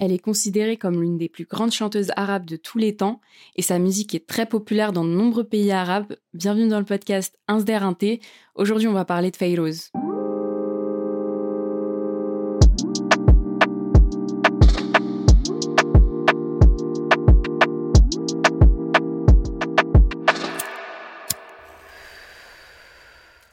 Elle 0.00 0.12
est 0.12 0.20
considérée 0.20 0.76
comme 0.76 1.02
l'une 1.02 1.18
des 1.18 1.28
plus 1.28 1.44
grandes 1.44 1.72
chanteuses 1.72 2.12
arabes 2.14 2.46
de 2.46 2.54
tous 2.54 2.78
les 2.78 2.94
temps 2.94 3.20
et 3.56 3.62
sa 3.62 3.80
musique 3.80 4.14
est 4.14 4.28
très 4.28 4.46
populaire 4.46 4.92
dans 4.92 5.02
de 5.02 5.10
nombreux 5.10 5.42
pays 5.42 5.72
arabes. 5.72 6.14
Bienvenue 6.34 6.68
dans 6.68 6.78
le 6.78 6.84
podcast 6.84 7.36
Insder 7.48 7.74
Inté. 7.74 8.20
Aujourd'hui, 8.54 8.86
on 8.86 8.92
va 8.92 9.04
parler 9.04 9.32
de 9.32 9.36
Fayrouz. 9.36 9.90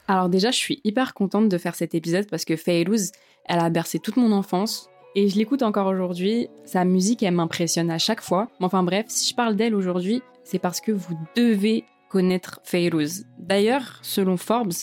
Alors 0.06 0.28
déjà, 0.28 0.52
je 0.52 0.58
suis 0.58 0.80
hyper 0.84 1.12
contente 1.12 1.48
de 1.48 1.58
faire 1.58 1.74
cet 1.74 1.96
épisode 1.96 2.28
parce 2.30 2.44
que 2.44 2.54
Fayrouz, 2.54 3.10
elle 3.46 3.58
a 3.58 3.68
bercé 3.68 3.98
toute 3.98 4.16
mon 4.16 4.30
enfance 4.30 4.88
et 5.16 5.28
je 5.30 5.36
l'écoute 5.36 5.62
encore 5.62 5.88
aujourd'hui. 5.88 6.48
Sa 6.66 6.84
musique, 6.84 7.22
elle 7.22 7.34
m'impressionne 7.34 7.90
à 7.90 7.98
chaque 7.98 8.20
fois. 8.20 8.48
Enfin 8.60 8.82
bref, 8.82 9.06
si 9.08 9.30
je 9.30 9.34
parle 9.34 9.56
d'elle 9.56 9.74
aujourd'hui, 9.74 10.22
c'est 10.44 10.58
parce 10.58 10.80
que 10.80 10.92
vous 10.92 11.18
devez 11.34 11.84
connaître 12.10 12.60
Fayrouz. 12.62 13.24
D'ailleurs, 13.38 13.98
selon 14.02 14.36
Forbes, 14.36 14.74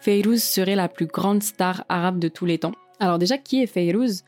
Fayrouz 0.00 0.42
serait 0.42 0.74
la 0.74 0.88
plus 0.88 1.06
grande 1.06 1.42
star 1.42 1.84
arabe 1.88 2.18
de 2.18 2.28
tous 2.28 2.44
les 2.44 2.58
temps. 2.58 2.74
Alors 3.00 3.18
déjà, 3.18 3.38
qui 3.38 3.62
est 3.62 3.66
Fayrouz 3.66 4.24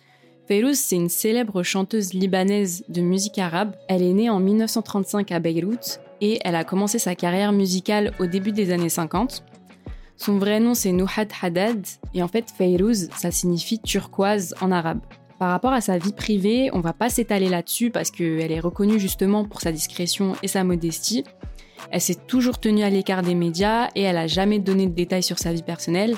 Fayrouz, 0.47 0.79
c'est 0.79 0.97
une 0.97 1.09
célèbre 1.09 1.63
chanteuse 1.63 2.13
libanaise 2.13 2.85
de 2.89 3.03
musique 3.03 3.39
arabe. 3.39 3.75
Elle 3.89 4.03
est 4.03 4.13
née 4.13 4.31
en 4.31 4.41
1935 4.41 5.33
à 5.33 5.41
Beyrouth 5.41 6.01
et 6.21 6.39
elle 6.45 6.57
a 6.57 6.65
commencé 6.65 6.99
sa 6.99 7.15
carrière 7.15 7.53
musicale 7.53 8.13
au 8.21 8.27
début 8.27 8.53
des 8.53 8.73
années 8.73 8.89
50. 8.89 9.45
Son 10.17 10.39
vrai 10.39 10.61
nom, 10.61 10.75
c'est 10.75 10.93
Nouhat 10.93 11.29
Haddad, 11.41 11.87
et 12.13 12.23
en 12.23 12.29
fait, 12.29 12.51
Fayrouz, 12.51 13.09
ça 13.17 13.31
signifie 13.31 13.79
turquoise 13.79 14.55
en 14.61 14.71
arabe. 14.71 15.01
Par 15.41 15.53
rapport 15.53 15.73
à 15.73 15.81
sa 15.81 15.97
vie 15.97 16.13
privée, 16.13 16.69
on 16.75 16.81
va 16.81 16.93
pas 16.93 17.09
s'étaler 17.09 17.49
là-dessus 17.49 17.91
parce 17.91 18.11
qu'elle 18.11 18.53
est 18.53 18.61
reconnue 18.61 19.01
justement 19.01 19.47
pour 19.47 19.63
sa 19.63 19.73
discrétion 19.73 20.35
et 20.43 20.49
sa 20.49 20.65
modestie. 20.65 21.25
Elle 21.91 22.03
s'est 22.03 22.19
toujours 22.27 22.61
tenue 22.61 22.83
à 22.83 22.91
l'écart 22.91 23.23
des 23.23 23.35
médias 23.35 23.89
et 23.95 24.03
elle 24.03 24.19
a 24.19 24.27
jamais 24.27 24.59
donné 24.59 24.87
de 24.87 24.93
détails 24.93 25.23
sur 25.23 25.39
sa 25.39 25.55
vie 25.55 25.63
personnelle. 25.63 26.15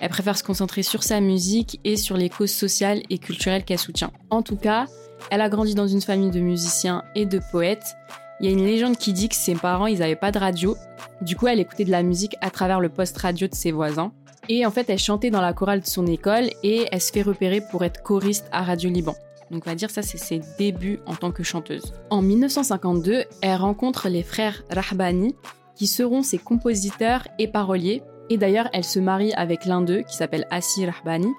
Elle 0.00 0.08
préfère 0.08 0.38
se 0.38 0.44
concentrer 0.44 0.84
sur 0.84 1.02
sa 1.02 1.20
musique 1.20 1.80
et 1.82 1.96
sur 1.96 2.16
les 2.16 2.28
causes 2.28 2.52
sociales 2.52 3.02
et 3.10 3.18
culturelles 3.18 3.64
qu'elle 3.64 3.80
soutient. 3.80 4.12
En 4.30 4.40
tout 4.40 4.56
cas, 4.56 4.86
elle 5.32 5.40
a 5.40 5.48
grandi 5.48 5.74
dans 5.74 5.88
une 5.88 6.00
famille 6.00 6.30
de 6.30 6.38
musiciens 6.38 7.02
et 7.16 7.26
de 7.26 7.40
poètes 7.50 7.96
il 8.40 8.46
y 8.46 8.48
a 8.48 8.52
une 8.52 8.64
légende 8.64 8.96
qui 8.96 9.12
dit 9.12 9.28
que 9.28 9.34
ses 9.34 9.54
parents, 9.54 9.86
ils 9.86 9.98
n'avaient 9.98 10.16
pas 10.16 10.32
de 10.32 10.38
radio. 10.38 10.74
Du 11.20 11.36
coup, 11.36 11.46
elle 11.46 11.60
écoutait 11.60 11.84
de 11.84 11.90
la 11.90 12.02
musique 12.02 12.36
à 12.40 12.48
travers 12.48 12.80
le 12.80 12.88
poste 12.88 13.18
radio 13.18 13.46
de 13.46 13.54
ses 13.54 13.70
voisins. 13.70 14.12
Et 14.52 14.66
en 14.66 14.72
fait, 14.72 14.90
elle 14.90 14.98
chantait 14.98 15.30
dans 15.30 15.40
la 15.40 15.52
chorale 15.52 15.80
de 15.80 15.86
son 15.86 16.08
école 16.08 16.50
et 16.64 16.88
elle 16.90 17.00
se 17.00 17.12
fait 17.12 17.22
repérer 17.22 17.60
pour 17.70 17.84
être 17.84 18.02
choriste 18.02 18.48
à 18.50 18.64
Radio 18.64 18.90
Liban. 18.90 19.14
Donc 19.52 19.62
on 19.64 19.70
va 19.70 19.76
dire 19.76 19.90
ça, 19.90 20.02
c'est 20.02 20.18
ses 20.18 20.40
débuts 20.58 20.98
en 21.06 21.14
tant 21.14 21.30
que 21.30 21.44
chanteuse. 21.44 21.94
En 22.10 22.20
1952, 22.20 23.24
elle 23.42 23.54
rencontre 23.54 24.08
les 24.08 24.24
frères 24.24 24.64
Rahbani, 24.68 25.36
qui 25.76 25.86
seront 25.86 26.24
ses 26.24 26.38
compositeurs 26.38 27.28
et 27.38 27.46
paroliers. 27.46 28.02
Et 28.28 28.38
d'ailleurs, 28.38 28.68
elle 28.72 28.84
se 28.84 28.98
marie 28.98 29.32
avec 29.34 29.66
l'un 29.66 29.82
d'eux, 29.82 30.02
qui 30.02 30.16
s'appelle 30.16 30.48
Assi 30.50 30.84
Rahbani. 30.84 31.32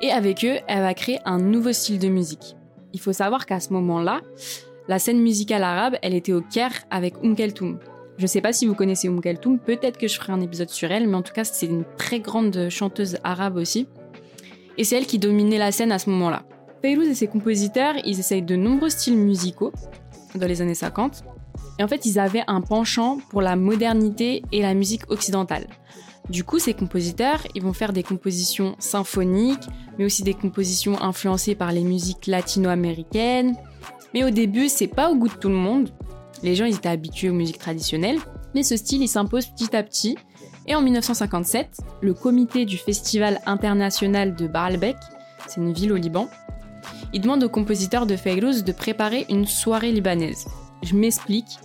Et 0.00 0.10
avec 0.10 0.42
eux, 0.42 0.56
elle 0.66 0.80
va 0.80 0.94
créer 0.94 1.18
un 1.26 1.38
nouveau 1.38 1.74
style 1.74 1.98
de 1.98 2.08
musique. 2.08 2.56
Il 2.94 3.00
faut 3.00 3.12
savoir 3.12 3.44
qu'à 3.44 3.60
ce 3.60 3.70
moment-là, 3.74 4.22
la 4.88 4.98
scène 4.98 5.20
musicale 5.20 5.62
arabe, 5.62 5.96
elle 6.00 6.14
était 6.14 6.32
au 6.32 6.40
Caire 6.40 6.72
avec 6.90 7.14
Umm 7.22 7.36
Keltoum. 7.36 7.78
Je 8.20 8.26
sais 8.26 8.42
pas 8.42 8.52
si 8.52 8.66
vous 8.66 8.74
connaissez 8.74 9.08
Umm 9.08 9.22
Keltoum, 9.22 9.58
peut-être 9.58 9.96
que 9.96 10.06
je 10.06 10.20
ferai 10.20 10.34
un 10.34 10.42
épisode 10.42 10.68
sur 10.68 10.92
elle, 10.92 11.08
mais 11.08 11.16
en 11.16 11.22
tout 11.22 11.32
cas, 11.32 11.44
c'est 11.44 11.64
une 11.64 11.84
très 11.96 12.20
grande 12.20 12.68
chanteuse 12.68 13.16
arabe 13.24 13.56
aussi. 13.56 13.88
Et 14.76 14.84
c'est 14.84 14.98
elle 14.98 15.06
qui 15.06 15.18
dominait 15.18 15.56
la 15.56 15.72
scène 15.72 15.90
à 15.90 15.98
ce 15.98 16.10
moment-là. 16.10 16.42
Fayrouz 16.82 17.08
et 17.08 17.14
ses 17.14 17.28
compositeurs, 17.28 17.94
ils 18.04 18.20
essayent 18.20 18.42
de 18.42 18.56
nombreux 18.56 18.90
styles 18.90 19.16
musicaux 19.16 19.72
dans 20.34 20.46
les 20.46 20.60
années 20.60 20.74
50. 20.74 21.24
Et 21.78 21.82
en 21.82 21.88
fait, 21.88 22.04
ils 22.04 22.18
avaient 22.18 22.44
un 22.46 22.60
penchant 22.60 23.20
pour 23.30 23.40
la 23.40 23.56
modernité 23.56 24.42
et 24.52 24.60
la 24.60 24.74
musique 24.74 25.10
occidentale. 25.10 25.66
Du 26.28 26.44
coup, 26.44 26.58
ces 26.58 26.74
compositeurs, 26.74 27.40
ils 27.54 27.62
vont 27.62 27.72
faire 27.72 27.94
des 27.94 28.02
compositions 28.02 28.76
symphoniques, 28.78 29.66
mais 29.96 30.04
aussi 30.04 30.24
des 30.24 30.34
compositions 30.34 31.00
influencées 31.00 31.54
par 31.54 31.72
les 31.72 31.84
musiques 31.84 32.26
latino-américaines, 32.26 33.56
mais 34.12 34.24
au 34.24 34.30
début, 34.30 34.68
c'est 34.68 34.88
pas 34.88 35.10
au 35.10 35.16
goût 35.16 35.28
de 35.28 35.34
tout 35.34 35.48
le 35.48 35.54
monde. 35.54 35.88
Les 36.42 36.54
gens 36.54 36.64
étaient 36.64 36.88
habitués 36.88 37.30
aux 37.30 37.34
musiques 37.34 37.58
traditionnelles, 37.58 38.18
mais 38.54 38.62
ce 38.62 38.76
style 38.76 39.02
il 39.02 39.08
s'impose 39.08 39.46
petit 39.46 39.74
à 39.76 39.82
petit. 39.82 40.16
Et 40.66 40.74
en 40.74 40.82
1957, 40.82 41.78
le 42.00 42.14
comité 42.14 42.64
du 42.64 42.76
Festival 42.76 43.40
international 43.46 44.34
de 44.34 44.46
Baalbek, 44.46 44.96
c'est 45.46 45.60
une 45.60 45.72
ville 45.72 45.92
au 45.92 45.96
Liban, 45.96 46.28
il 47.12 47.20
demande 47.20 47.42
au 47.42 47.48
compositeur 47.48 48.06
de 48.06 48.16
Fayrouz 48.16 48.64
de 48.64 48.72
préparer 48.72 49.26
une 49.28 49.46
soirée 49.46 49.92
libanaise. 49.92 50.46
Je 50.82 50.94
m'explique. 50.94 51.58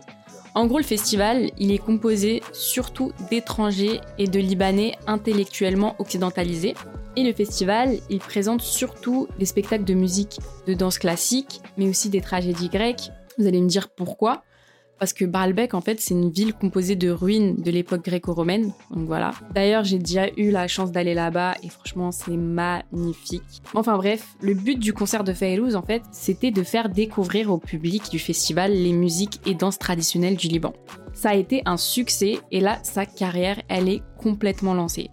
En 0.55 0.67
gros, 0.67 0.77
le 0.77 0.83
festival, 0.83 1.51
il 1.57 1.71
est 1.71 1.77
composé 1.77 2.41
surtout 2.53 3.11
d'étrangers 3.29 3.99
et 4.17 4.27
de 4.27 4.39
Libanais 4.39 4.95
intellectuellement 5.05 5.95
occidentalisés. 5.99 6.75
Et 7.17 7.23
le 7.23 7.33
festival, 7.33 7.97
il 8.09 8.19
présente 8.19 8.61
surtout 8.61 9.27
des 9.37 9.45
spectacles 9.45 9.83
de 9.83 9.93
musique, 9.93 10.39
de 10.65 10.73
danse 10.73 10.97
classique, 10.97 11.61
mais 11.77 11.87
aussi 11.89 12.09
des 12.09 12.21
tragédies 12.21 12.69
grecques. 12.69 13.11
Vous 13.37 13.47
allez 13.47 13.61
me 13.61 13.67
dire 13.67 13.89
pourquoi 13.89 14.43
parce 14.99 15.13
que 15.13 15.25
Baalbek, 15.25 15.73
en 15.73 15.81
fait, 15.81 15.99
c'est 15.99 16.13
une 16.13 16.29
ville 16.29 16.53
composée 16.53 16.95
de 16.95 17.09
ruines 17.09 17.55
de 17.55 17.71
l'époque 17.71 18.03
gréco-romaine. 18.03 18.71
Donc 18.91 19.07
voilà. 19.07 19.31
D'ailleurs, 19.53 19.83
j'ai 19.83 19.99
déjà 19.99 20.29
eu 20.37 20.51
la 20.51 20.67
chance 20.67 20.91
d'aller 20.91 21.13
là-bas 21.13 21.55
et 21.63 21.69
franchement, 21.69 22.11
c'est 22.11 22.37
magnifique. 22.37 23.61
Enfin 23.73 23.97
bref, 23.97 24.35
le 24.41 24.53
but 24.53 24.79
du 24.79 24.93
concert 24.93 25.23
de 25.23 25.33
Fayrouz, 25.33 25.75
en 25.75 25.81
fait, 25.81 26.03
c'était 26.11 26.51
de 26.51 26.63
faire 26.63 26.89
découvrir 26.89 27.51
au 27.51 27.57
public 27.57 28.09
du 28.09 28.19
festival 28.19 28.71
les 28.71 28.93
musiques 28.93 29.41
et 29.45 29.53
danses 29.53 29.79
traditionnelles 29.79 30.37
du 30.37 30.47
Liban. 30.47 30.73
Ça 31.13 31.29
a 31.29 31.35
été 31.35 31.61
un 31.65 31.77
succès 31.77 32.39
et 32.51 32.59
là, 32.59 32.79
sa 32.83 33.05
carrière, 33.05 33.61
elle 33.67 33.89
est 33.89 34.03
complètement 34.17 34.73
lancée. 34.73 35.09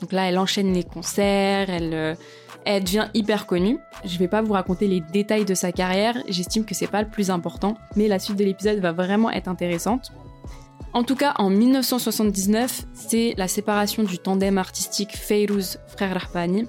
Donc 0.00 0.12
là, 0.12 0.28
elle 0.28 0.38
enchaîne 0.38 0.72
les 0.72 0.82
concerts, 0.82 1.70
elle, 1.70 1.94
euh, 1.94 2.14
elle 2.64 2.84
devient 2.84 3.08
hyper 3.14 3.46
connue. 3.46 3.78
Je 4.04 4.18
vais 4.18 4.28
pas 4.28 4.42
vous 4.42 4.52
raconter 4.52 4.88
les 4.88 5.00
détails 5.00 5.44
de 5.44 5.54
sa 5.54 5.72
carrière, 5.72 6.16
j'estime 6.28 6.64
que 6.64 6.74
c'est 6.74 6.86
pas 6.86 7.02
le 7.02 7.08
plus 7.08 7.30
important, 7.30 7.76
mais 7.96 8.08
la 8.08 8.18
suite 8.18 8.36
de 8.38 8.44
l'épisode 8.44 8.78
va 8.78 8.92
vraiment 8.92 9.30
être 9.30 9.48
intéressante. 9.48 10.12
En 10.94 11.04
tout 11.04 11.16
cas, 11.16 11.34
en 11.38 11.48
1979, 11.48 12.84
c'est 12.92 13.34
la 13.38 13.48
séparation 13.48 14.02
du 14.02 14.18
tandem 14.18 14.58
artistique 14.58 15.16
Fayrouz 15.16 15.78
frère 15.86 16.20
Rahbani. 16.20 16.66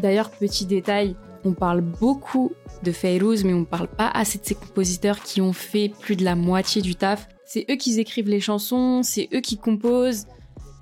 D'ailleurs, 0.00 0.30
petit 0.30 0.66
détail, 0.66 1.14
on 1.44 1.52
parle 1.52 1.80
beaucoup 1.80 2.52
de 2.82 2.90
Fayrouz, 2.90 3.44
mais 3.44 3.54
on 3.54 3.64
parle 3.64 3.88
pas 3.88 4.08
assez 4.08 4.38
de 4.38 4.44
ses 4.44 4.56
compositeurs 4.56 5.20
qui 5.20 5.40
ont 5.40 5.52
fait 5.52 5.92
plus 6.00 6.16
de 6.16 6.24
la 6.24 6.34
moitié 6.34 6.82
du 6.82 6.96
taf. 6.96 7.28
C'est 7.44 7.64
eux 7.70 7.76
qui 7.76 7.98
écrivent 8.00 8.28
les 8.28 8.40
chansons, 8.40 9.02
c'est 9.04 9.28
eux 9.32 9.40
qui 9.40 9.56
composent. 9.56 10.26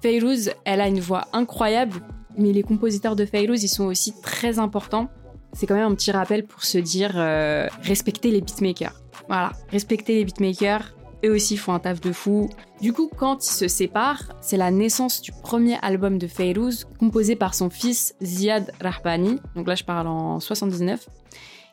Fayrouz, 0.00 0.50
elle 0.64 0.80
a 0.80 0.88
une 0.88 1.00
voix 1.00 1.26
incroyable, 1.32 2.00
mais 2.36 2.52
les 2.52 2.62
compositeurs 2.62 3.16
de 3.16 3.24
Fayrouz, 3.24 3.62
ils 3.62 3.68
sont 3.68 3.84
aussi 3.84 4.14
très 4.20 4.58
importants. 4.58 5.08
C'est 5.52 5.66
quand 5.66 5.74
même 5.74 5.90
un 5.90 5.94
petit 5.94 6.10
rappel 6.10 6.44
pour 6.44 6.64
se 6.64 6.78
dire 6.78 7.12
euh, 7.16 7.66
respecter 7.82 8.30
les 8.30 8.40
beatmakers. 8.40 9.00
Voilà, 9.28 9.52
respecter 9.70 10.16
les 10.16 10.24
beatmakers. 10.24 10.92
Eux 11.24 11.32
aussi 11.32 11.56
font 11.56 11.72
un 11.72 11.78
taf 11.78 12.00
de 12.00 12.12
fou. 12.12 12.50
Du 12.80 12.92
coup, 12.92 13.10
quand 13.16 13.44
ils 13.44 13.52
se 13.52 13.68
séparent, 13.68 14.34
c'est 14.42 14.58
la 14.58 14.70
naissance 14.70 15.22
du 15.22 15.32
premier 15.32 15.78
album 15.80 16.18
de 16.18 16.26
Fayrouz, 16.26 16.86
composé 16.98 17.36
par 17.36 17.54
son 17.54 17.70
fils 17.70 18.14
Ziad 18.22 18.72
Rahbani. 18.80 19.40
Donc 19.54 19.66
là, 19.66 19.74
je 19.74 19.84
parle 19.84 20.08
en 20.08 20.40
79. 20.40 21.08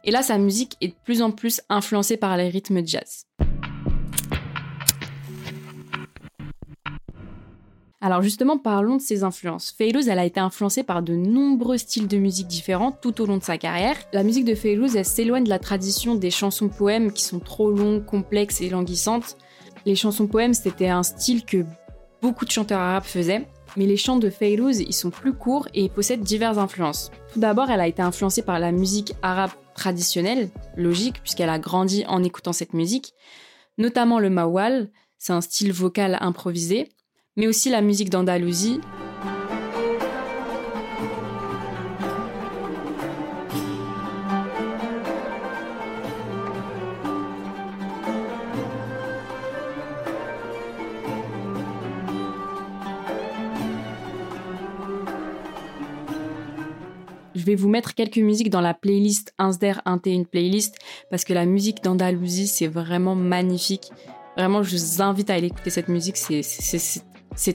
Et 0.05 0.11
là, 0.11 0.21
sa 0.21 0.37
musique 0.37 0.77
est 0.81 0.89
de 0.89 0.95
plus 1.03 1.21
en 1.21 1.31
plus 1.31 1.61
influencée 1.69 2.17
par 2.17 2.37
les 2.37 2.49
rythmes 2.49 2.85
jazz. 2.85 3.25
Alors 8.05 8.21
justement, 8.21 8.57
parlons 8.57 8.97
de 8.97 9.01
ses 9.01 9.23
influences. 9.23 9.73
Fayrouz, 9.77 10.09
elle 10.09 10.19
a 10.19 10.25
été 10.25 10.41
influencée 10.41 10.83
par 10.83 11.03
de 11.03 11.15
nombreux 11.15 11.77
styles 11.77 12.09
de 12.09 12.17
musique 12.17 12.47
différents 12.47 12.91
tout 12.91 13.21
au 13.21 13.25
long 13.25 13.37
de 13.37 13.43
sa 13.43 13.57
carrière. 13.57 13.95
La 14.11 14.23
musique 14.23 14.43
de 14.43 14.55
Fayrouz, 14.55 14.97
elle 14.97 15.05
s'éloigne 15.05 15.45
de 15.45 15.49
la 15.49 15.57
tradition 15.57 16.13
des 16.13 16.29
chansons 16.29 16.67
poèmes 16.67 17.13
qui 17.13 17.23
sont 17.23 17.39
trop 17.39 17.71
longues, 17.71 18.03
complexes 18.03 18.59
et 18.59 18.67
languissantes. 18.67 19.37
Les 19.85 19.95
chansons 19.95 20.27
poèmes, 20.27 20.53
c'était 20.53 20.89
un 20.89 21.01
style 21.03 21.45
que 21.45 21.63
beaucoup 22.21 22.43
de 22.43 22.51
chanteurs 22.51 22.81
arabes 22.81 23.05
faisaient. 23.05 23.47
Mais 23.77 23.85
les 23.85 23.95
chants 23.95 24.19
de 24.19 24.29
Fayrouz, 24.29 24.81
ils 24.81 24.93
sont 24.93 25.09
plus 25.09 25.31
courts 25.31 25.69
et 25.73 25.83
ils 25.83 25.89
possèdent 25.89 26.23
diverses 26.23 26.57
influences. 26.57 27.09
Tout 27.31 27.39
d'abord, 27.39 27.71
elle 27.71 27.79
a 27.79 27.87
été 27.87 28.01
influencée 28.01 28.41
par 28.41 28.59
la 28.59 28.73
musique 28.73 29.13
arabe 29.21 29.51
traditionnelle, 29.75 30.49
logique, 30.75 31.21
puisqu'elle 31.21 31.47
a 31.47 31.57
grandi 31.57 32.03
en 32.09 32.21
écoutant 32.21 32.51
cette 32.51 32.73
musique, 32.73 33.13
notamment 33.77 34.19
le 34.19 34.29
mawal, 34.29 34.89
c'est 35.19 35.31
un 35.31 35.39
style 35.39 35.71
vocal 35.71 36.17
improvisé, 36.19 36.89
mais 37.35 37.47
aussi 37.47 37.69
la 37.69 37.81
musique 37.81 38.09
d'Andalousie. 38.09 38.79
Je 57.35 57.45
vais 57.45 57.55
vous 57.55 57.67
mettre 57.67 57.93
quelques 57.93 58.17
musiques 58.17 58.49
dans 58.49 58.61
la 58.61 58.73
playlist 58.73 59.33
Insder 59.37 59.73
Inté 59.85 60.11
une 60.11 60.25
playlist 60.25 60.77
parce 61.09 61.25
que 61.25 61.33
la 61.33 61.45
musique 61.45 61.83
d'Andalousie 61.83 62.47
c'est 62.47 62.67
vraiment 62.67 63.15
magnifique. 63.15 63.91
Vraiment, 64.37 64.63
je 64.63 64.77
vous 64.77 65.01
invite 65.01 65.29
à 65.29 65.35
aller 65.35 65.47
écouter 65.47 65.69
cette 65.69 65.89
musique, 65.89 66.17
c'est 66.17 66.41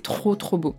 trop 0.03 0.35
trop 0.37 0.59
beau. 0.59 0.75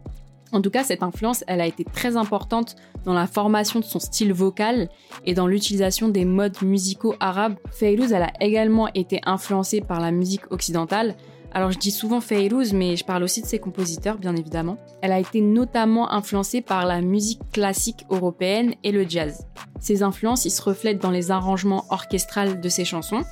En 0.52 0.62
tout 0.62 0.72
cas, 0.72 0.84
cette 0.84 1.04
influence, 1.04 1.44
elle 1.48 1.62
a 1.62 1.68
été 1.68 1.84
très 1.84 2.18
importante 2.18 2.76
dans 3.06 3.14
la 3.14 3.28
formation 3.28 3.80
de 3.80 3.86
son 3.86 4.00
style 4.00 4.34
vocal 4.34 4.90
et 5.26 5.34
dans 5.34 5.48
l'utilisation 5.48 6.10
des 6.10 6.26
modes 6.26 6.62
musicaux 6.62 7.14
arabes. 7.20 7.56
Fayrouz, 7.72 8.12
elle 8.12 8.24
a 8.24 8.34
également 8.42 8.88
été 8.94 9.22
influencée 9.26 9.82
par 9.82 10.00
la 10.00 10.12
musique 10.12 10.52
occidentale. 10.52 11.16
Alors 11.52 11.72
je 11.72 11.80
dis 11.80 11.92
souvent 11.92 12.22
Fayrouz, 12.22 12.74
mais 12.74 12.96
je 12.96 13.06
parle 13.06 13.24
aussi 13.24 13.42
de 13.42 13.48
ses 13.48 13.60
compositeurs, 13.60 14.18
bien 14.18 14.36
évidemment. 14.36 14.78
Elle 15.02 15.12
a 15.12 15.20
été 15.20 15.42
notamment 15.42 16.12
influencée 16.12 16.62
par 16.62 16.86
la 16.86 17.02
musique 17.02 17.42
classique 17.52 18.06
européenne 18.10 18.76
et 18.84 18.92
le 18.92 19.08
jazz. 19.08 19.46
Ces 19.80 20.04
influences, 20.04 20.46
ils 20.46 20.52
se 20.52 20.62
reflètent 20.62 21.02
dans 21.02 21.10
les 21.10 21.32
arrangements 21.32 21.86
orchestrales 21.90 22.60
de 22.62 22.70
ses 22.70 22.86
chansons 22.86 23.24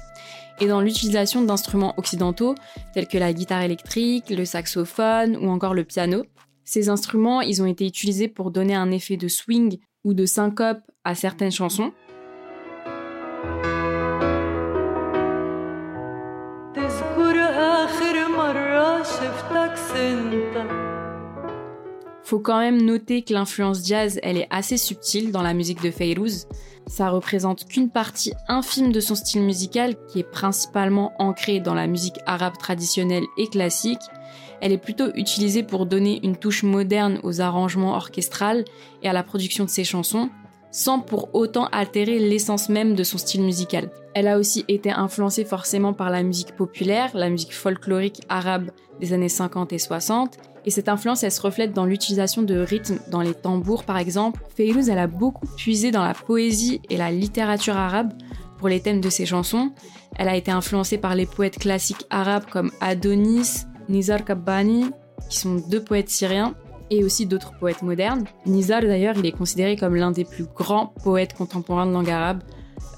et 0.60 0.68
dans 0.68 0.82
l'utilisation 0.82 1.42
d'instruments 1.44 1.94
occidentaux 1.98 2.56
tels 2.94 3.08
que 3.08 3.18
la 3.18 3.34
guitare 3.34 3.62
électrique, 3.62 4.30
le 4.30 4.46
saxophone 4.46 5.38
ou 5.38 5.50
encore 5.50 5.74
le 5.74 5.84
piano. 5.84 6.24
Ces 6.64 6.90
instruments, 6.90 7.42
ils 7.42 7.62
ont 7.62 7.66
été 7.66 7.86
utilisés 7.86 8.28
pour 8.28 8.52
donner 8.52 8.76
un 8.76 8.92
effet 8.92 9.18
de 9.18 9.28
swing 9.28 9.80
ou 10.04 10.14
de 10.14 10.26
syncope 10.26 10.82
à 11.04 11.16
certaines 11.16 11.52
chansons. 11.52 11.92
Faut 22.28 22.40
quand 22.40 22.60
même 22.60 22.82
noter 22.82 23.22
que 23.22 23.34
l'influence 23.34 23.88
jazz, 23.88 24.20
elle 24.22 24.36
est 24.36 24.50
assez 24.50 24.76
subtile 24.76 25.32
dans 25.32 25.42
la 25.42 25.54
musique 25.54 25.82
de 25.82 25.92
Fayrouz. 25.92 26.46
Ça 26.86 27.10
représente 27.10 27.64
qu'une 27.70 27.90
partie 27.90 28.34
infime 28.50 28.92
de 28.92 29.00
son 29.00 29.16
style 29.16 29.44
musical 29.44 29.96
qui 30.10 30.20
est 30.20 30.30
principalement 30.30 31.14
ancré 31.20 31.62
dans 31.62 31.74
la 31.74 31.88
musique 31.88 32.20
arabe 32.26 32.58
traditionnelle 32.58 33.24
et 33.38 33.48
classique 33.48 34.02
elle 34.60 34.74
est 34.74 34.78
plutôt 34.78 35.14
utilisée 35.16 35.64
pour 35.64 35.86
donner 35.86 36.20
une 36.24 36.36
touche 36.36 36.64
moderne 36.64 37.20
aux 37.24 37.42
arrangements 37.42 37.96
orchestrales 37.96 38.66
et 39.04 39.08
à 39.08 39.14
la 39.14 39.24
production 39.24 39.66
de 39.66 39.70
ses 39.70 39.84
chansons, 39.84 40.30
sans 40.72 41.00
pour 41.00 41.34
autant 41.34 41.68
altérer 41.68 42.20
l'essence 42.20 42.68
même 42.68 42.96
de 42.96 43.04
son 43.04 43.18
style 43.18 43.44
musical. 43.44 43.90
Elle 44.16 44.28
a 44.28 44.40
aussi 44.40 44.66
été 44.68 44.92
influencée 44.92 45.46
forcément 45.46 45.94
par 45.94 46.10
la 46.10 46.24
musique 46.24 46.56
populaire, 46.56 47.12
la 47.14 47.30
musique 47.30 47.54
folklorique 47.54 48.22
arabe 48.30 48.72
des 49.00 49.14
années 49.14 49.30
50 49.30 49.74
et 49.74 49.80
60, 49.80 50.38
et 50.68 50.70
cette 50.70 50.90
influence, 50.90 51.24
elle 51.24 51.32
se 51.32 51.40
reflète 51.40 51.72
dans 51.72 51.86
l'utilisation 51.86 52.42
de 52.42 52.60
rythmes 52.60 53.00
dans 53.10 53.22
les 53.22 53.34
tambours 53.34 53.86
par 53.86 53.98
exemple. 53.98 54.42
Feyrouz, 54.54 54.90
elle 54.90 55.00
a 55.00 55.08
beaucoup 55.08 55.48
puisé 55.56 55.92
dans 55.92 56.04
la 56.04 56.14
poésie 56.14 56.82
et 56.90 56.98
la 56.98 57.10
littérature 57.10 57.78
arabe 57.78 58.12
pour 58.58 58.68
les 58.68 58.82
thèmes 58.82 59.00
de 59.00 59.10
ses 59.10 59.26
chansons. 59.26 59.72
Elle 60.18 60.28
a 60.28 60.36
été 60.36 60.52
influencée 60.52 60.98
par 60.98 61.16
les 61.16 61.26
poètes 61.26 61.58
classiques 61.58 62.06
arabes 62.10 62.44
comme 62.52 62.70
Adonis, 62.82 63.64
Nizar 63.88 64.26
Kabbani, 64.26 64.92
qui 65.30 65.38
sont 65.38 65.56
deux 65.56 65.82
poètes 65.82 66.10
syriens, 66.10 66.54
et 66.90 67.06
aussi 67.06 67.26
d'autres 67.26 67.54
poètes 67.58 67.82
modernes. 67.82 68.26
Nizar, 68.46 68.82
d'ailleurs, 68.82 69.16
il 69.18 69.26
est 69.26 69.32
considéré 69.32 69.78
comme 69.78 69.96
l'un 69.96 70.12
des 70.12 70.26
plus 70.26 70.48
grands 70.54 70.88
poètes 71.02 71.34
contemporains 71.34 71.86
de 71.86 71.94
langue 71.94 72.10
arabe. 72.10 72.44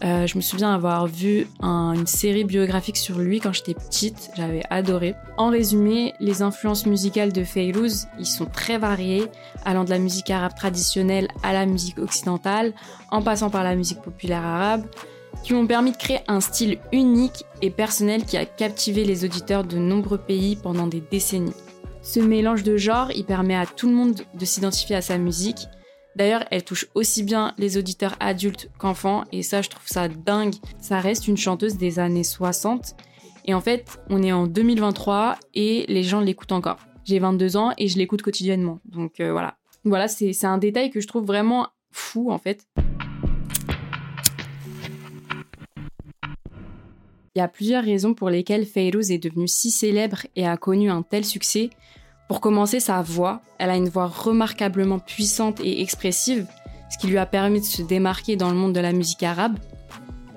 Euh, 0.03 0.27
je 0.27 0.37
me 0.37 0.41
souviens 0.41 0.73
avoir 0.73 1.07
vu 1.07 1.47
une 1.61 2.07
série 2.07 2.45
biographique 2.45 2.97
sur 2.97 3.19
lui 3.19 3.39
quand 3.39 3.51
j'étais 3.51 3.73
petite, 3.73 4.31
j'avais 4.35 4.63
adoré. 4.69 5.15
En 5.37 5.49
résumé, 5.49 6.13
les 6.19 6.41
influences 6.41 6.85
musicales 6.85 7.33
de 7.33 7.43
Fayrouz, 7.43 8.07
ils 8.17 8.25
sont 8.25 8.45
très 8.45 8.77
variées, 8.77 9.25
allant 9.65 9.83
de 9.83 9.89
la 9.89 9.99
musique 9.99 10.29
arabe 10.29 10.55
traditionnelle 10.55 11.27
à 11.43 11.53
la 11.53 11.65
musique 11.65 11.99
occidentale, 11.99 12.73
en 13.11 13.21
passant 13.21 13.49
par 13.49 13.63
la 13.63 13.75
musique 13.75 14.01
populaire 14.01 14.45
arabe 14.45 14.85
qui 15.43 15.53
m'ont 15.53 15.67
permis 15.67 15.91
de 15.91 15.97
créer 15.97 16.19
un 16.27 16.41
style 16.41 16.79
unique 16.91 17.45
et 17.61 17.69
personnel 17.69 18.25
qui 18.25 18.37
a 18.37 18.45
captivé 18.45 19.05
les 19.05 19.25
auditeurs 19.25 19.63
de 19.63 19.77
nombreux 19.77 20.17
pays 20.17 20.55
pendant 20.55 20.87
des 20.87 21.01
décennies. 21.01 21.53
Ce 22.01 22.19
mélange 22.19 22.63
de 22.63 22.77
genres, 22.77 23.11
il 23.15 23.25
permet 23.25 23.55
à 23.55 23.65
tout 23.65 23.87
le 23.87 23.95
monde 23.95 24.21
de 24.33 24.45
s'identifier 24.45 24.95
à 24.95 25.01
sa 25.01 25.17
musique. 25.17 25.67
D'ailleurs, 26.15 26.43
elle 26.51 26.63
touche 26.63 26.87
aussi 26.95 27.23
bien 27.23 27.53
les 27.57 27.77
auditeurs 27.77 28.15
adultes 28.19 28.69
qu'enfants, 28.77 29.23
et 29.31 29.43
ça, 29.43 29.61
je 29.61 29.69
trouve 29.69 29.87
ça 29.87 30.07
dingue. 30.07 30.55
Ça 30.81 30.99
reste 30.99 31.27
une 31.27 31.37
chanteuse 31.37 31.77
des 31.77 31.99
années 31.99 32.23
60, 32.23 32.95
et 33.45 33.53
en 33.53 33.61
fait, 33.61 33.99
on 34.09 34.21
est 34.21 34.31
en 34.31 34.45
2023 34.45 35.37
et 35.55 35.85
les 35.87 36.03
gens 36.03 36.19
l'écoutent 36.19 36.51
encore. 36.51 36.77
J'ai 37.03 37.17
22 37.17 37.57
ans 37.57 37.71
et 37.79 37.87
je 37.87 37.97
l'écoute 37.97 38.21
quotidiennement, 38.21 38.79
donc 38.85 39.19
euh, 39.19 39.31
voilà. 39.31 39.57
Voilà, 39.85 40.07
c'est 40.07 40.45
un 40.45 40.57
détail 40.57 40.91
que 40.91 41.01
je 41.01 41.07
trouve 41.07 41.25
vraiment 41.25 41.67
fou 41.91 42.31
en 42.31 42.37
fait. 42.37 42.67
Il 47.35 47.39
y 47.39 47.41
a 47.41 47.47
plusieurs 47.47 47.83
raisons 47.83 48.13
pour 48.13 48.29
lesquelles 48.29 48.65
Fayrouz 48.65 49.11
est 49.11 49.17
devenue 49.17 49.47
si 49.47 49.71
célèbre 49.71 50.27
et 50.35 50.45
a 50.45 50.57
connu 50.57 50.91
un 50.91 51.01
tel 51.01 51.25
succès. 51.25 51.69
Pour 52.29 52.41
commencer, 52.41 52.79
sa 52.79 53.01
voix. 53.01 53.41
Elle 53.57 53.71
a 53.71 53.75
une 53.75 53.89
voix 53.89 54.05
remarquablement 54.05 54.99
puissante 54.99 55.59
et 55.61 55.81
expressive, 55.81 56.45
ce 56.91 56.99
qui 56.99 57.07
lui 57.07 57.17
a 57.17 57.25
permis 57.25 57.59
de 57.59 57.65
se 57.65 57.81
démarquer 57.81 58.35
dans 58.35 58.51
le 58.51 58.55
monde 58.55 58.71
de 58.71 58.79
la 58.79 58.93
musique 58.93 59.23
arabe. 59.23 59.57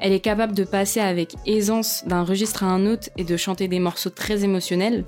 Elle 0.00 0.14
est 0.14 0.20
capable 0.20 0.54
de 0.54 0.64
passer 0.64 1.00
avec 1.00 1.34
aisance 1.46 2.02
d'un 2.06 2.24
registre 2.24 2.64
à 2.64 2.68
un 2.68 2.86
autre 2.86 3.10
et 3.18 3.24
de 3.24 3.36
chanter 3.36 3.68
des 3.68 3.78
morceaux 3.78 4.08
très 4.08 4.42
émotionnels. 4.42 5.04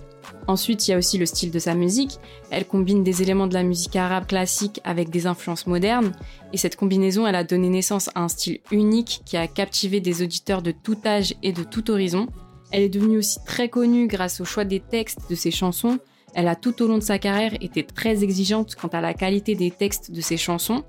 Ensuite, 0.47 0.87
il 0.87 0.91
y 0.91 0.95
a 0.95 0.99
aussi 0.99 1.17
le 1.17 1.25
style 1.25 1.51
de 1.51 1.59
sa 1.59 1.75
musique. 1.75 2.19
Elle 2.51 2.67
combine 2.67 3.03
des 3.03 3.23
éléments 3.23 3.47
de 3.47 3.55
la 3.55 3.63
musique 3.63 3.97
arabe 3.97 4.27
classique 4.27 4.83
avec 4.85 5.09
des 5.09 5.27
influences 5.27 5.67
modernes. 5.67 6.13
Et 6.53 6.59
cette 6.59 6.77
combinaison, 6.77 7.27
elle 7.27 7.35
a 7.35 7.45
donné 7.45 7.71
naissance 7.71 8.11
à 8.15 8.21
un 8.21 8.29
style 8.29 8.61
unique 8.71 9.23
qui 9.25 9.39
a 9.39 9.47
captivé 9.47 10.01
des 10.01 10.23
auditeurs 10.23 10.61
de 10.61 10.71
tout 10.71 10.99
âge 11.07 11.35
et 11.43 11.53
de 11.53 11.65
tout 11.65 11.91
horizon. 11.91 12.27
Elle 12.73 12.83
est 12.83 12.91
devenue 12.91 13.19
aussi 13.19 13.39
très 13.47 13.71
connue 13.71 14.07
grâce 14.07 14.43
au 14.43 14.45
choix 14.45 14.67
des 14.67 14.81
textes 14.81 15.31
de 15.31 15.35
ses 15.35 15.51
chansons. 15.51 15.99
Elle 16.35 16.49
a 16.49 16.57
tout 16.57 16.83
au 16.83 16.89
long 16.89 16.99
de 16.99 17.03
sa 17.03 17.19
carrière 17.19 17.55
été 17.61 17.85
très 17.85 18.25
exigeante 18.25 18.75
quant 18.75 18.89
à 18.89 19.01
la 19.01 19.15
qualité 19.15 19.55
des 19.55 19.71
textes 19.71 20.11
de 20.11 20.21
ses 20.21 20.37
chansons. 20.37 20.83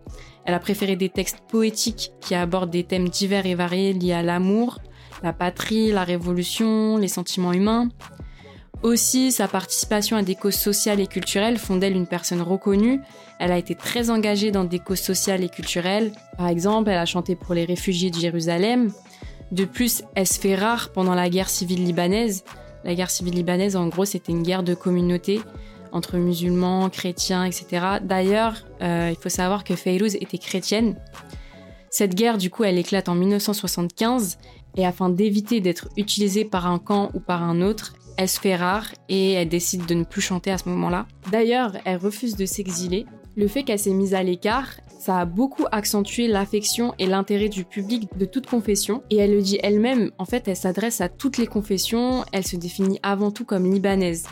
Elle 0.45 0.53
a 0.53 0.59
préféré 0.59 0.95
des 0.95 1.09
textes 1.09 1.39
poétiques 1.47 2.12
qui 2.19 2.36
abordent 2.36 2.71
des 2.71 2.83
thèmes 2.83 3.09
divers 3.09 3.45
et 3.45 3.56
variés 3.56 3.94
liés 3.94 4.13
à 4.13 4.24
l'amour, 4.24 4.80
la 5.24 5.33
patrie, 5.33 5.92
la 5.92 6.03
révolution, 6.03 6.97
les 6.97 7.07
sentiments 7.07 7.53
humains. 7.53 7.89
Aussi, 8.83 9.31
sa 9.31 9.47
participation 9.47 10.18
à 10.18 10.21
des 10.21 10.36
causes 10.36 10.56
sociales 10.56 11.00
et 11.00 11.07
culturelles 11.07 11.57
font 11.57 11.77
d'elle 11.77 11.95
une 11.95 12.07
personne 12.07 12.42
reconnue. 12.42 13.01
Elle 13.39 13.51
a 13.51 13.57
été 13.57 13.74
très 13.74 14.09
engagée 14.09 14.51
dans 14.51 14.63
des 14.63 14.80
causes 14.80 15.00
sociales 15.00 15.44
et 15.44 15.50
culturelles. 15.50 16.12
Par 16.38 16.47
exemple, 16.47 16.89
elle 16.89 16.97
a 16.97 17.06
chanté 17.06 17.36
pour 17.36 17.56
les 17.56 17.65
réfugiés 17.65 18.12
de 18.12 18.19
Jérusalem. 18.19 18.92
De 19.51 19.65
plus, 19.65 20.03
elle 20.15 20.27
se 20.27 20.39
fait 20.39 20.56
rare 20.56 20.92
pendant 20.92 21.15
la 21.15 21.30
guerre 21.30 21.50
civile 21.50 21.83
libanaise. 21.83 22.44
La 22.85 22.94
guerre 22.95 23.09
civile 23.09 23.33
libanaise, 23.33 23.75
en 23.75 23.87
gros, 23.87 24.06
c'était 24.06 24.31
une 24.31 24.44
guerre 24.44 24.63
de 24.63 24.75
communauté 24.75 25.42
entre 25.92 26.18
musulmans, 26.18 26.89
chrétiens, 26.89 27.44
etc. 27.44 27.85
D'ailleurs, 28.01 28.63
euh, 28.81 29.09
il 29.11 29.18
faut 29.19 29.30
savoir 29.30 29.63
que 29.63 29.75
Fayrouz 29.75 30.15
était 30.15 30.37
chrétienne. 30.37 30.95
Cette 31.89 32.13
guerre, 32.13 32.37
du 32.37 32.49
coup, 32.49 32.63
elle 32.63 32.77
éclate 32.77 33.09
en 33.09 33.15
1975 33.15 34.37
et 34.77 34.85
afin 34.85 35.09
d'éviter 35.09 35.61
d'être 35.61 35.89
utilisée 35.97 36.45
par 36.45 36.68
un 36.68 36.77
camp 36.77 37.09
ou 37.13 37.19
par 37.19 37.42
un 37.42 37.61
autre, 37.61 37.95
elle 38.18 38.30
se 38.30 38.39
fait 38.39 38.56
rare 38.56 38.87
et 39.09 39.31
elle 39.31 39.49
décide 39.49 39.85
de 39.85 39.95
ne 39.95 40.04
plus 40.04 40.21
chanter 40.21 40.51
à 40.51 40.57
ce 40.57 40.69
moment-là. 40.69 41.07
D'ailleurs, 41.31 41.71
elle 41.85 41.97
refuse 41.97 42.35
de 42.35 42.45
s'exiler. 42.45 43.06
Le 43.35 43.47
fait 43.47 43.63
qu'elle 43.63 43.80
s'est 43.80 43.94
mise 43.94 44.13
à 44.13 44.21
l'écart, 44.21 44.69
ça 45.06 45.19
a 45.19 45.26
beaucoup 45.26 45.66
accentué 45.71 46.28
l'affection 46.28 46.95
et 46.97 47.06
l'intérêt 47.06 47.47
du 47.47 47.64
public 47.64 48.09
de 48.18 48.26
toute 48.26 48.47
confession. 48.47 49.04
Et 49.12 49.18
elle 49.18 49.35
le 49.35 49.42
dit 49.44 49.59
elle-même, 49.62 50.09
en 50.18 50.26
fait, 50.26 50.47
elle 50.47 50.56
s'adresse 50.56 51.00
à 51.00 51.09
toutes 51.09 51.38
les 51.38 51.45
confessions, 51.45 52.26
elle 52.31 52.47
se 52.47 52.56
définit 52.56 53.00
avant 53.04 53.30
tout 53.30 53.45
comme 53.45 53.71
libanaise. 53.71 54.26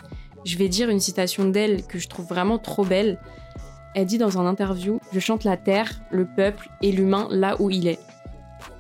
Je 0.46 0.58
vais 0.58 0.70
dire 0.70 0.90
une 0.90 1.00
citation 1.00 1.46
d'elle 1.46 1.86
que 1.86 2.00
je 2.00 2.08
trouve 2.08 2.26
vraiment 2.26 2.58
trop 2.58 2.84
belle. 2.84 3.20
Elle 3.94 4.08
dit 4.08 4.18
dans 4.18 4.40
un 4.40 4.48
interview 4.48 5.00
Je 5.12 5.20
chante 5.20 5.44
la 5.44 5.58
terre, 5.58 6.02
le 6.10 6.26
peuple 6.26 6.68
et 6.82 6.92
l'humain 6.92 7.28
là 7.30 7.56
où 7.62 7.70
il 7.70 7.88
est. 7.88 8.00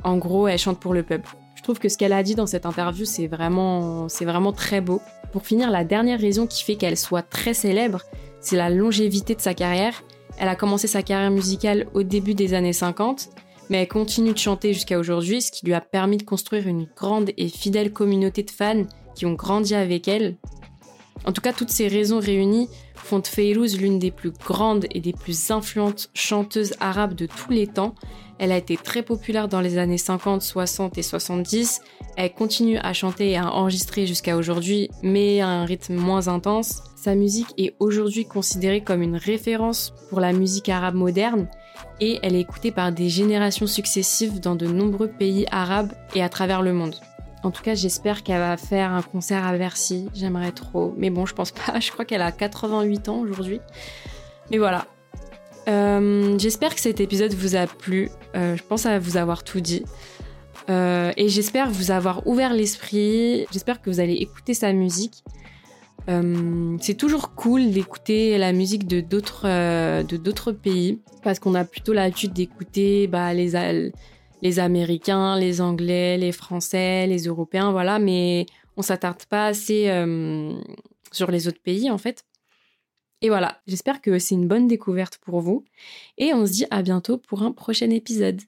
En 0.03 0.17
gros, 0.17 0.47
elle 0.47 0.57
chante 0.57 0.79
pour 0.79 0.95
le 0.95 1.03
peuple. 1.03 1.29
Je 1.53 1.61
trouve 1.61 1.77
que 1.77 1.89
ce 1.89 1.99
qu'elle 1.99 2.13
a 2.13 2.23
dit 2.23 2.33
dans 2.33 2.47
cette 2.47 2.65
interview, 2.65 3.05
c'est 3.05 3.27
vraiment, 3.27 4.09
c'est 4.09 4.25
vraiment 4.25 4.51
très 4.51 4.81
beau. 4.81 4.99
Pour 5.31 5.45
finir, 5.45 5.69
la 5.69 5.83
dernière 5.83 6.19
raison 6.19 6.47
qui 6.47 6.63
fait 6.63 6.75
qu'elle 6.75 6.97
soit 6.97 7.21
très 7.21 7.53
célèbre, 7.53 8.01
c'est 8.41 8.57
la 8.57 8.71
longévité 8.71 9.35
de 9.35 9.41
sa 9.41 9.53
carrière. 9.53 10.03
Elle 10.37 10.47
a 10.47 10.55
commencé 10.55 10.87
sa 10.87 11.03
carrière 11.03 11.31
musicale 11.31 11.87
au 11.93 12.03
début 12.03 12.33
des 12.33 12.53
années 12.53 12.73
50, 12.73 13.29
mais 13.69 13.81
elle 13.81 13.87
continue 13.87 14.33
de 14.33 14.37
chanter 14.37 14.73
jusqu'à 14.73 14.99
aujourd'hui, 14.99 15.41
ce 15.41 15.51
qui 15.51 15.65
lui 15.65 15.73
a 15.73 15.81
permis 15.81 16.17
de 16.17 16.23
construire 16.23 16.67
une 16.67 16.87
grande 16.95 17.31
et 17.37 17.47
fidèle 17.47 17.93
communauté 17.93 18.43
de 18.43 18.51
fans 18.51 18.85
qui 19.15 19.25
ont 19.25 19.33
grandi 19.33 19.75
avec 19.75 20.07
elle. 20.07 20.37
En 21.25 21.31
tout 21.31 21.41
cas, 21.41 21.53
toutes 21.53 21.69
ces 21.69 21.87
raisons 21.87 22.19
réunies 22.19 22.67
font 22.95 23.19
de 23.19 23.27
Feyrouz 23.27 23.77
l'une 23.77 23.99
des 23.99 24.11
plus 24.11 24.31
grandes 24.31 24.85
et 24.91 24.99
des 24.99 25.13
plus 25.13 25.51
influentes 25.51 26.09
chanteuses 26.13 26.73
arabes 26.79 27.13
de 27.13 27.25
tous 27.25 27.51
les 27.51 27.67
temps, 27.67 27.95
elle 28.43 28.51
a 28.51 28.57
été 28.57 28.75
très 28.75 29.03
populaire 29.03 29.47
dans 29.47 29.61
les 29.61 29.77
années 29.77 29.97
50, 29.97 30.41
60 30.41 30.97
et 30.97 31.01
70. 31.01 31.79
Elle 32.17 32.33
continue 32.33 32.77
à 32.77 32.91
chanter 32.91 33.31
et 33.31 33.37
à 33.37 33.49
enregistrer 33.49 34.05
jusqu'à 34.05 34.35
aujourd'hui, 34.35 34.89
mais 35.01 35.39
à 35.39 35.47
un 35.47 35.63
rythme 35.63 35.95
moins 35.95 36.27
intense. 36.27 36.83
Sa 36.97 37.15
musique 37.15 37.53
est 37.57 37.73
aujourd'hui 37.79 38.25
considérée 38.25 38.81
comme 38.81 39.01
une 39.01 39.15
référence 39.15 39.93
pour 40.09 40.19
la 40.19 40.33
musique 40.33 40.67
arabe 40.67 40.95
moderne 40.95 41.47
et 42.01 42.19
elle 42.21 42.35
est 42.35 42.41
écoutée 42.41 42.73
par 42.73 42.91
des 42.91 43.07
générations 43.07 43.65
successives 43.65 44.41
dans 44.41 44.55
de 44.55 44.67
nombreux 44.67 45.07
pays 45.07 45.45
arabes 45.49 45.93
et 46.13 46.21
à 46.21 46.27
travers 46.27 46.61
le 46.61 46.73
monde. 46.73 46.95
En 47.43 47.51
tout 47.51 47.63
cas, 47.63 47.75
j'espère 47.75 48.23
qu'elle 48.23 48.39
va 48.39 48.57
faire 48.57 48.91
un 48.91 49.03
concert 49.03 49.45
à 49.45 49.57
Bercy. 49.57 50.09
J'aimerais 50.13 50.51
trop. 50.51 50.93
Mais 50.97 51.11
bon, 51.11 51.25
je 51.25 51.33
pense 51.33 51.51
pas. 51.51 51.79
Je 51.79 51.91
crois 51.91 52.03
qu'elle 52.03 52.21
a 52.21 52.33
88 52.33 53.07
ans 53.07 53.19
aujourd'hui. 53.19 53.61
Mais 54.51 54.57
voilà. 54.57 54.85
Euh, 55.67 56.37
j'espère 56.39 56.75
que 56.75 56.81
cet 56.81 56.99
épisode 56.99 57.33
vous 57.33 57.55
a 57.55 57.67
plu. 57.67 58.09
Euh, 58.35 58.57
je 58.57 58.63
pense 58.63 58.85
à 58.85 58.99
vous 58.99 59.17
avoir 59.17 59.43
tout 59.43 59.61
dit. 59.61 59.83
Euh, 60.69 61.11
et 61.17 61.29
j'espère 61.29 61.69
vous 61.69 61.91
avoir 61.91 62.25
ouvert 62.27 62.53
l'esprit. 62.53 63.45
J'espère 63.51 63.81
que 63.81 63.89
vous 63.89 63.99
allez 63.99 64.13
écouter 64.13 64.53
sa 64.53 64.73
musique. 64.73 65.23
c'est 66.81 66.97
toujours 66.97 67.33
cool 67.35 67.71
d'écouter 67.71 68.37
la 68.37 68.51
musique 68.51 68.87
de 68.87 68.99
d'autres 68.99 69.47
de 70.03 70.17
d'autres 70.17 70.51
pays 70.51 70.99
parce 71.23 71.39
qu'on 71.39 71.55
a 71.55 71.63
plutôt 71.63 71.93
l'habitude 71.93 72.33
d'écouter 72.33 73.07
bah, 73.07 73.33
les 73.33 73.91
les 74.41 74.59
Américains, 74.59 75.39
les 75.39 75.61
Anglais, 75.61 76.17
les 76.17 76.33
Français, 76.33 77.07
les 77.07 77.23
Européens, 77.27 77.71
voilà, 77.71 77.99
mais 77.99 78.45
on 78.75 78.81
s'attarde 78.81 79.23
pas 79.29 79.47
assez 79.47 79.87
sur 81.11 81.31
les 81.31 81.47
autres 81.47 81.61
pays 81.61 81.89
en 81.89 81.97
fait. 81.97 82.25
Et 83.23 83.29
voilà, 83.29 83.61
j'espère 83.67 84.01
que 84.01 84.19
c'est 84.19 84.35
une 84.35 84.49
bonne 84.49 84.67
découverte 84.67 85.17
pour 85.17 85.39
vous 85.39 85.63
et 86.17 86.33
on 86.33 86.45
se 86.45 86.51
dit 86.51 86.65
à 86.71 86.81
bientôt 86.81 87.17
pour 87.17 87.41
un 87.41 87.53
prochain 87.53 87.89
épisode. 87.89 88.41